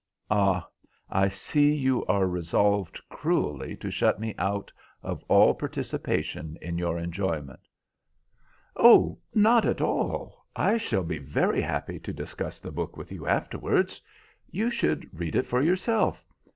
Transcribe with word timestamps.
"Ah, 0.31 0.67
I 1.11 1.27
see 1.27 1.71
you 1.71 2.03
are 2.07 2.25
resolved 2.25 2.99
cruelly 3.07 3.75
to 3.75 3.91
shut 3.91 4.19
me 4.19 4.33
out 4.39 4.71
of 5.03 5.23
all 5.27 5.53
participation 5.53 6.57
in 6.59 6.79
your 6.79 6.97
enjoyment." 6.97 7.59
"Oh, 8.75 9.19
not 9.35 9.63
at 9.63 9.79
all. 9.79 10.43
I 10.55 10.77
shall 10.77 11.03
be 11.03 11.19
very 11.19 11.61
happy 11.61 11.99
to 11.99 12.13
discuss 12.13 12.59
the 12.59 12.71
book 12.71 12.97
with 12.97 13.11
you 13.11 13.27
afterwards. 13.27 14.01
You 14.49 14.71
should 14.71 15.07
read 15.13 15.35
it 15.35 15.45
for 15.45 15.61
yourself. 15.61 16.25